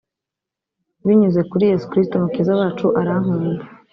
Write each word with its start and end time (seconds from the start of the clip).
binyuze 1.05 1.41
kuri 1.49 1.63
yesu 1.71 1.85
kristo 1.91 2.13
umukiza 2.15 2.51
wacu 2.59 2.87
arankunda 2.99 3.63